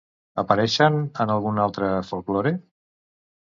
[0.43, 2.57] Apareixen en algun altre folklore?